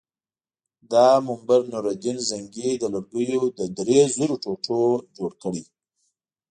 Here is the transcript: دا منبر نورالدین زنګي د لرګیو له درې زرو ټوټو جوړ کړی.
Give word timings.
دا 0.91 1.07
منبر 1.27 1.61
نورالدین 1.71 2.17
زنګي 2.29 2.71
د 2.77 2.83
لرګیو 2.93 3.43
له 3.57 3.65
درې 3.77 3.99
زرو 4.15 4.35
ټوټو 4.43 4.81
جوړ 5.17 5.31
کړی. 5.43 5.63